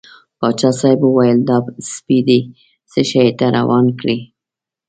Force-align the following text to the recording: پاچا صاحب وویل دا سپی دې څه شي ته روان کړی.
پاچا 0.39 0.69
صاحب 0.79 0.99
وویل 1.03 1.39
دا 1.49 1.57
سپی 1.93 2.19
دې 2.27 2.39
څه 2.91 3.01
شي 3.09 3.23
ته 3.39 3.45
روان 3.57 3.85
کړی. 3.99 4.17